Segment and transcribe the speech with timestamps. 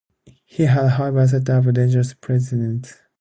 [0.45, 2.91] He had, however, set up a dangerous precedent.